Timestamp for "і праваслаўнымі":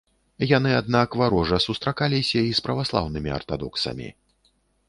2.49-3.29